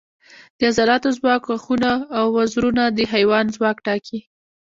[0.57, 4.19] د عضلاتو ځواک، غاښونه او وزرونه د حیوان ځواک ټاکي.